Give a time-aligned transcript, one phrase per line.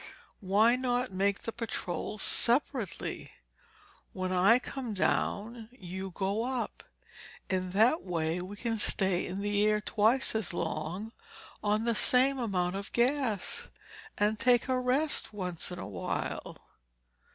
[0.39, 3.33] "Why not make the patrols separately?
[4.13, 6.83] When I come down, you go up.
[7.51, 11.11] In that way we can stay in the air twice as long
[11.63, 13.67] on the same amount of gas,
[14.17, 16.57] and take a rest once in a while."